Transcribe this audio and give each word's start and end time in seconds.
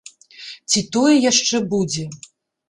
Ці 0.73 0.79
тое 0.95 1.11
яшчэ 1.31 1.61
будзе! 1.75 2.09